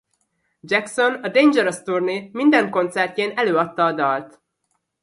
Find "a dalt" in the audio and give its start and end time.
3.85-4.41